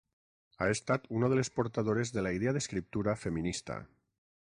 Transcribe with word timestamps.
Ha 0.63 0.67
estat 0.75 1.05
una 1.19 1.29
de 1.35 1.37
les 1.41 1.53
portadores 1.59 2.15
de 2.17 2.25
la 2.29 2.35
idea 2.39 2.57
d'escriptura 2.59 3.19
feminista. 3.27 3.83